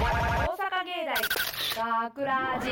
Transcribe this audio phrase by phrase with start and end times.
[0.00, 0.06] 阪
[0.86, 2.70] 芸大学ラジ。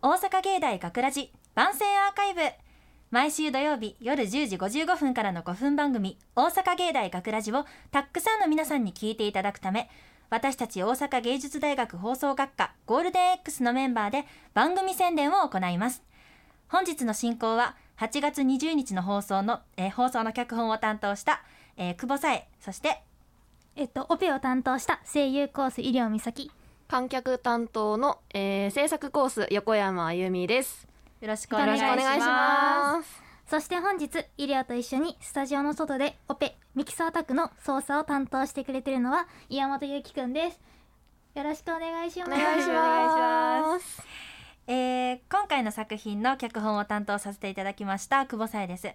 [0.00, 2.40] 大阪芸大学ラジ番宣アーカイブ。
[3.10, 9.90] 毎週土曜日夜10時55分からの5分番組「大阪芸大学ラジをたくさんの皆さんに聞いていただくため
[10.30, 14.24] 私たち大阪芸術大学放送学科ゴールデン X のメンバーで
[14.54, 16.02] 番組宣伝を行います。
[16.68, 21.42] 本日の進行は8月20日の放送の、えー放送の脚本を担当した、
[21.76, 23.02] えー久保さえそして
[23.76, 26.50] えっとオペを担当した声優コース医療美咲
[26.88, 30.86] 観客担当の、えー制作コース横山あゆみです。
[31.20, 33.22] よろしくおよ願いしますろしくお願いします。
[33.46, 40.60] そして本日医療と一緒にスタジオの外でオペミキサータクの操作を担当してくれてるのは岩本ゆきくんです
[41.34, 43.62] よろしくお願いしますお願いしま。
[43.72, 44.02] ます
[44.68, 48.86] えー今回の作品の脚本を担当させていただきました久保さえです、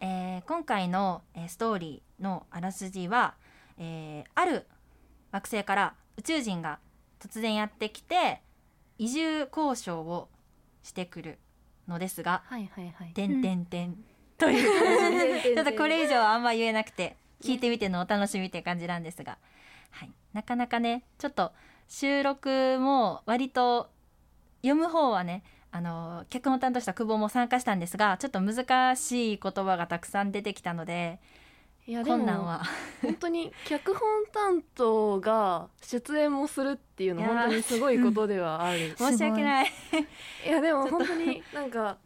[0.00, 3.34] えー今回の、えーストーリーのあらすじは、
[3.80, 4.66] えーある
[5.32, 6.78] 惑星から宇宙人が
[7.18, 8.40] 突然やってきて
[8.98, 10.28] 移住交渉を
[10.82, 11.38] してくる
[11.88, 13.96] のですがはいはいはい「てんてんてん」
[14.38, 19.38] というちょっとこれ以上はあんま言えなくて聞いてみてのお楽しみって感じなんですが、
[19.90, 21.52] はい、なかなかねちょっと
[21.88, 23.90] 収録も割と
[24.62, 31.20] 読む方はねあの脚本を担当した久保も参加したんですがちょっと難しい言葉がたくさん出てきたので
[31.86, 32.62] いやでも困難は。
[33.02, 38.94] 本当に脚本担当が出演もするっていうのいやー本当にすごいことではある。
[38.96, 39.66] 申し訳ない。
[40.46, 41.98] いやでも本当になんか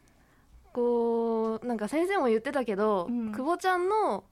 [0.73, 3.31] こうなんか先生も言ってたけど、うん。
[3.31, 4.23] 久保ちゃんの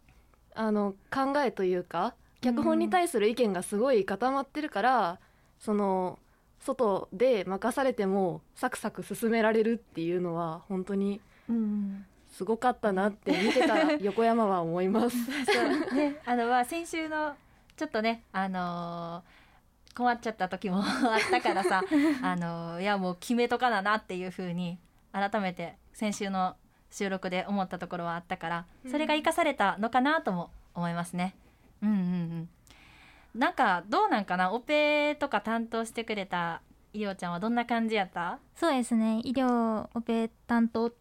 [0.55, 5.19] あの考えというか脚本に対する意見がすごい固まってるから、
[5.59, 6.19] その
[6.59, 15.15] 外で任されてもサクサク進められるっていうのは本当にうんすごかったなって見てた横山は思います。
[15.45, 16.15] そうね。
[16.25, 17.35] あのまあ先週の
[17.77, 19.43] ちょっとねあのー
[19.95, 21.83] 困っちゃった時もあったからさ
[22.23, 24.79] あのーいやもう決めとかななっていう風に
[25.11, 26.55] 改めて先週の
[26.89, 31.35] 収録で思ったところはあったからそれが生かされたのかなとも思いますね。
[31.83, 32.49] うんうんうん。
[33.39, 34.51] なんかどうなんかな？
[34.51, 36.61] オペとか担当してくれた
[36.93, 38.39] いりょうちゃんはどんな感じやった？
[38.55, 39.19] そうですね。
[39.23, 40.91] 医療オペ担当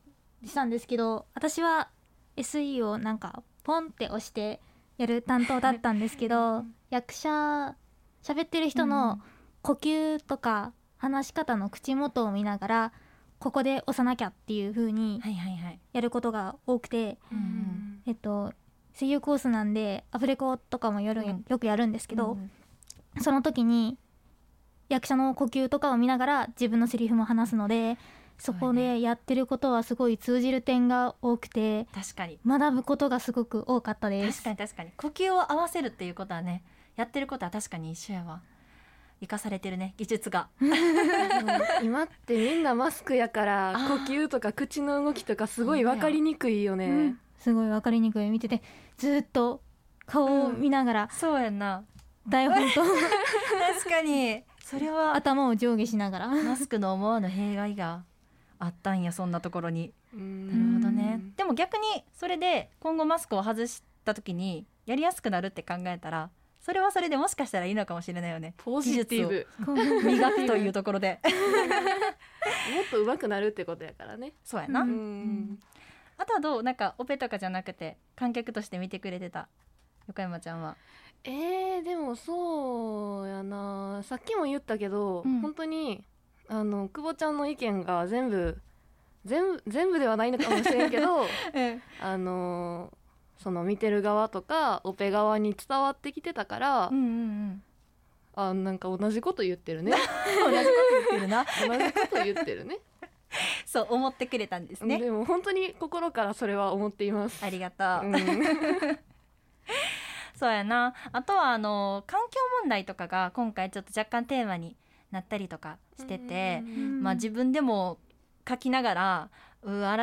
[0.45, 1.89] したんですけど私は
[2.37, 4.61] SE をなんかポンって押して
[4.99, 7.77] やる担当だったんですけど役者
[8.23, 9.21] 喋ってる人の
[9.63, 12.93] 呼吸とか話し方の口元を見ながら
[13.39, 15.21] ここで押さなきゃっていう風に。
[15.93, 18.53] やることが多くて、うんえっと
[18.99, 21.45] 声優コースなんでアフレコとかもよる、うん。
[21.49, 23.23] よくやるんですけど、うん。
[23.23, 23.99] その時に
[24.89, 27.99] 役者の呼吸とかを見ながら自分のセリフも話すので
[28.39, 32.39] そこでやってることはすごい通じる点が多くて確かに。
[32.47, 34.43] 学ぶことがすごく多かったです。
[34.43, 34.91] 確かに確かに。
[34.97, 36.65] 呼吸を合わせるっていうことはね
[36.97, 38.43] やってることは確かに一緒やわ
[39.21, 40.49] 生かされてるね技術が。
[41.83, 46.87] 今ってみんなマスクやから呼吸とか口の動きとかすごい分かりにくいよね。
[46.87, 47.19] うん。
[47.39, 48.31] すごい分かりにくい。
[48.31, 48.63] 見てて
[48.97, 49.63] ずっと
[50.07, 51.85] 顔を見ながらそうやんな。
[52.29, 52.83] 台本と
[53.79, 54.43] 確かに。
[54.61, 56.29] それは頭を上下しながら。
[56.29, 58.05] マスクの思わぬ弊害が
[58.63, 59.93] あったんやそんなところに。
[60.15, 61.21] ななるほどね。
[61.37, 66.31] でも逆にそれで今後マスクを外した時にやりやすくなるって考えたら
[66.61, 68.55] それはそれでもしかしたらいいのかもしれないよね。
[68.59, 69.47] ポジティブ。
[70.05, 71.19] 磨くというところで。
[72.73, 74.33] もっと上手くなるってことやからね。
[74.45, 74.87] そうやな、
[76.19, 76.63] あとはどう？
[76.63, 79.49] なんかオペとかじゃなくて観客として見てくれてた？
[80.07, 80.77] 横山ちゃんは。
[81.25, 84.03] えー、でもそうやな。
[84.05, 85.41] さっきも言ったけど、うん。
[85.41, 86.05] 本当に
[86.53, 88.59] あの久保ちゃんの意見が全部
[89.25, 91.25] 全部全部ではないのかもしれんけど
[91.99, 92.93] あの
[93.39, 97.63] その見てる側とかオペ側に伝わってきてたから、うんうんうん。
[98.35, 99.93] あなんか同じこと言ってるね。
[100.45, 101.45] 同じこと言ってるな。
[101.67, 102.79] 同じこと言ってるね。
[103.67, 104.99] そう思ってくれたんですね。
[104.99, 107.45] でも本当に心からそれは思っています。
[107.45, 108.99] ありがとう、うん。
[110.37, 110.95] そうやな。
[111.13, 114.77] あとはあの環境問題とかが今回ちょっと若干テーマに
[115.13, 117.99] なったりとかしてて、うんまあ自分でも
[118.49, 119.31] 書きながら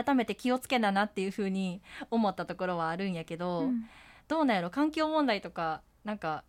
[0.04, 3.84] 改めて気をつけななっていう風に思ったところはあるんやけど、うん。
[4.30, 4.70] どうなんやろ？
[4.70, 6.44] 環境問題とかなんか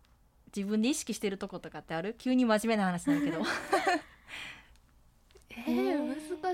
[0.55, 2.15] 自分で意識してるとことかってある？
[2.17, 3.43] 急に真面目な話なんだけど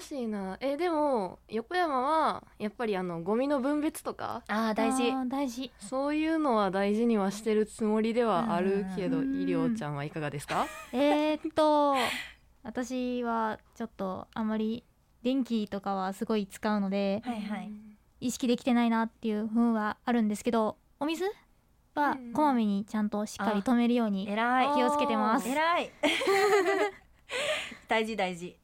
[0.02, 0.58] しいな。
[0.60, 4.44] えーでも横山はやっぱりあのゴミの分別とか？
[4.48, 5.12] ああ大事。
[5.30, 5.72] 大事。
[5.80, 9.42] そういうのは大事にはしてるつもりではあるけど、うん。
[9.42, 10.68] 医療ちゃんはいかがですか？
[10.94, 11.96] えーっと
[12.64, 14.84] 私はちょっとあまり
[15.24, 17.72] 電気とかはすごい使うのではいはい。
[18.20, 21.24] 意識できてないなっていうふうはあるんですけどお水
[21.94, 25.48] はうんこまめにちゃんとしっかり止めるように気をつけてます。
[25.48, 25.92] 偉い。
[27.88, 28.56] 大事大事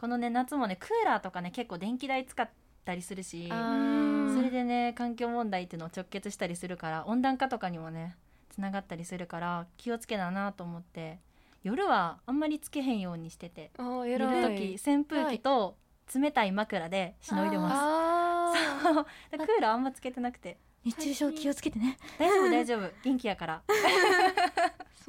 [0.00, 2.48] このね夏もねクーラーとかね結構電気代使っ
[2.86, 8.16] たりするしそれでね環境問題っていうのを直結したりするから温暖化とかにもね
[8.48, 11.18] つながったりするから気をつけななと思って
[11.62, 14.26] 夜はあんまりつけへんようにしてて寝る
[14.56, 15.76] 時扇風機と
[16.14, 18.82] 冷たい枕でしのいでます。
[18.82, 19.04] そう。
[19.04, 20.58] クーラーあんまつけてなくて。
[20.82, 21.98] 熱中症気をつけてね。
[22.18, 22.90] 大丈夫大丈夫。
[23.04, 23.62] 元気やから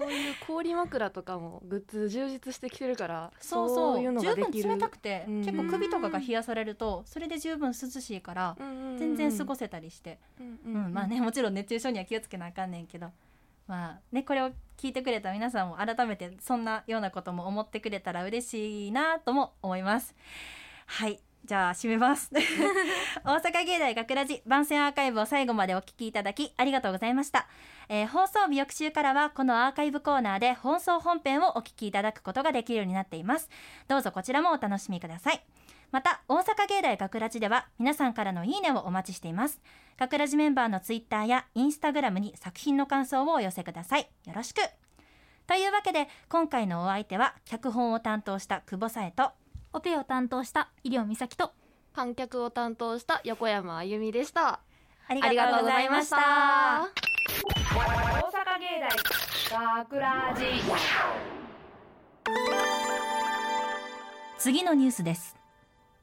[0.02, 4.00] そういう氷枕とかもグッズ充実してきてるからそうそう。
[4.02, 4.70] いうのが十分できる。
[4.70, 5.46] 冷たくて、うん。
[5.46, 8.56] 結構首とかが冷やされるとそれで十分涼しいから
[8.98, 10.60] 全然過ごせたりして、うん。
[10.66, 13.12] うんまあねもちろん熱中症には気をつけなあかんねんけど
[13.68, 20.16] まあねこれを聞いてくれた皆さんも改めてそんなようなことも思ってくれたら嬉しいなとも思います。
[20.88, 22.30] はいじゃあ締めます。
[23.26, 27.48] 大阪芸大学ラジ番宣アーカイブを最後までお聞きいただきありがとうございました、
[27.90, 33.50] えー放送日翌週からはこのアーカイブコーナーで放送本編をお聞きいただくことができるようになっています。
[33.88, 35.44] どうぞこちらもお楽しみください。
[35.92, 39.60] また大阪芸大学ラジでは皆さんからのいいねをお待ちしています。
[39.98, 44.10] 学ラジメンバーのツイッターやインスタグラムに作品の感想をお寄せください。
[44.26, 44.62] よろしく。
[45.48, 49.32] というわけで今回のお相手は脚本を担当した久保さえと
[49.74, 51.52] オペを担当した医療美咲と
[51.94, 54.48] 観客を担当した横山あゆみでした。
[54.50, 54.60] あ
[55.08, 56.18] ありがとうございました。
[56.18, 57.82] 大
[58.30, 58.66] 阪芸
[59.52, 60.44] 大学ラジ
[64.38, 65.36] 次のニュースです。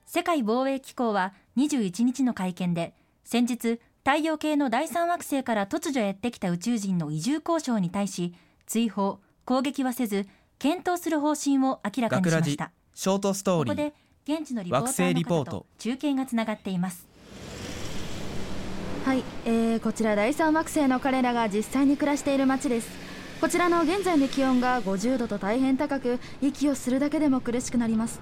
[0.06, 2.94] 世界防衛機構は21日の会見で
[3.24, 8.34] 先日太陽系の第三惑星から突如やってきた宇宙人の移住交渉に対し
[8.66, 10.26] 追放攻撃はせず
[10.58, 13.76] 検討する方針を明らかにしましたショートストーリー。
[13.76, 13.92] ここ
[14.26, 15.50] で現地のリポータ惑星ーリポート。
[15.52, 17.06] の方と中継がつながっています。
[19.04, 22.90] はい、えーこちら第三惑星の彼らが実際に暮らしている街です。
[23.40, 28.18] こちらの現在の気温が50度と大変高く息をするだけでも苦しくなります。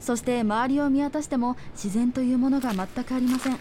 [0.00, 3.58] そして周りを見渡しても自然というものが全くありません。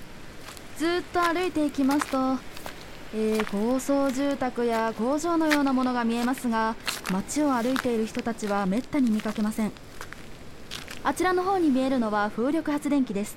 [0.78, 2.38] ずーっと歩いていきますと、
[3.14, 6.78] えー高層住宅や工場のようなものが見えますが
[7.12, 9.74] 街を歩いている人たちはめったに見かけません
[11.06, 13.36] あちらの方に見えるのは風力発電機です。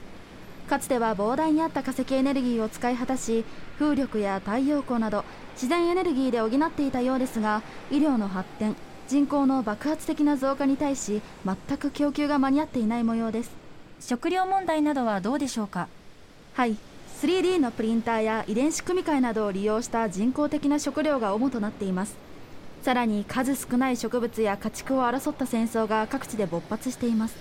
[0.69, 3.45] かつては膨大にあった化石エネルギーを使い果たし
[3.79, 5.25] 風力や太陽光など
[5.55, 8.75] 自然エネルギーで補っていたようですが医療の発展
[9.09, 13.51] 人口の爆発的な増加に対し全く供給が間に合っていない模様です。
[14.01, 15.89] 食料問題などはどうでしょうか？
[16.55, 16.77] はい。
[17.23, 22.15] 3D のプリンターや遺伝子組み換えなどを利用した人工的な食料が主となっています
[22.87, 27.35] さらに数少ない植物や家畜を争った戦争が各地で勃発しています。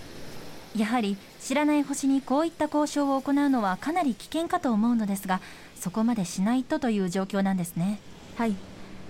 [0.76, 5.42] やはり知らない星にこういった交渉を行うのはかなり危険かと思うのですが
[5.76, 8.00] そこまでしないとという状況なんですね。
[8.38, 8.56] はい。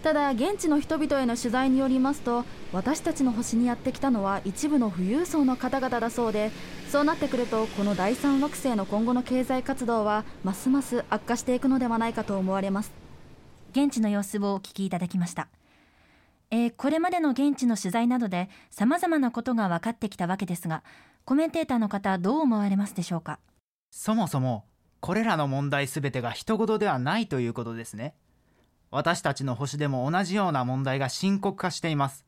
[0.04, 2.44] ただ現地の人々への取材によりますと
[2.74, 6.52] 私たちの星にやってきたのは一部の富裕層の方々だそうで
[6.92, 12.92] そうなってくるとこの第三惑星の今後の経済活動はますます悪化していくのではないかと思われます。
[13.72, 15.48] 現地の様子をお聞きいただきました、
[16.51, 20.83] えーこれまでの現地の取材などで様々なことが分かってきたわけですが
[21.25, 23.39] コメンテーターの方どう思われますでしょうか？
[23.92, 24.65] そもそも
[25.00, 28.15] これらの問題すべてが人事ではないということですね。
[28.92, 32.25] 私たちの星でも同じような問題が深刻化しています。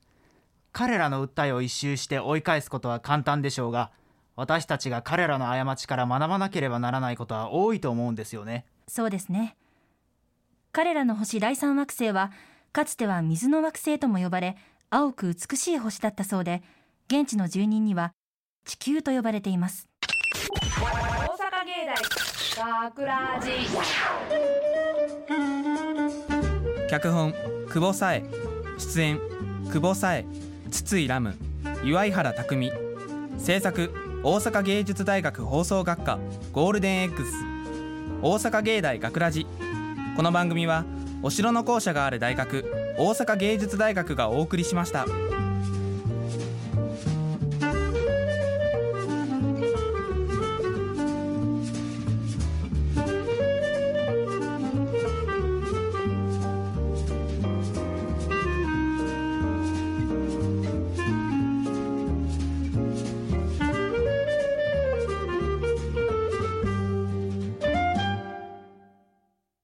[0.73, 3.91] 彼らの訴えを一周して追い返すことは簡単でしょうが
[4.35, 8.65] 私たちが彼らの過ちから学ばなければならないことは多いと思うんですよね。
[8.87, 9.55] そうですね。
[10.71, 12.31] 彼らの星第三惑星は
[12.71, 14.57] かつては水の惑星とも呼ばれ
[14.89, 16.61] 青く美しい星だったそうで
[17.07, 18.11] 現地の住人には
[18.65, 19.87] 地球と呼ばれています。
[19.99, 20.85] 大
[21.35, 21.85] 阪芸
[22.57, 23.49] 大学ラジ
[26.89, 27.33] 脚本
[27.69, 28.23] 久保紗恵
[28.77, 29.19] 出演
[29.71, 30.25] 久保紗恵
[30.69, 31.35] 筒井ラム。
[31.83, 32.71] 岩井原匠
[33.37, 33.93] 制作
[34.23, 36.19] 大阪芸術大学放送学科
[36.51, 37.23] ゴールデン X
[38.21, 39.45] 大阪芸大学ラジ。
[40.15, 40.85] この番組は
[41.21, 45.05] お城の校舎がある大学大阪芸術大学がお送りしました。